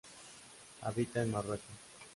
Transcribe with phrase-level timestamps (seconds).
[0.81, 1.75] Habita en Marruecos.